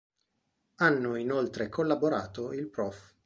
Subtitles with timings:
[0.77, 3.13] Hanno inoltre collaborato il Prof.